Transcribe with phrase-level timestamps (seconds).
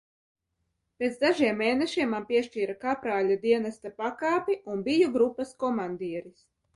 [1.01, 6.41] Pēc dažiem mēnešiem man piešķīra kaprāļa dienesta pakāpi un biju grupas komandieris.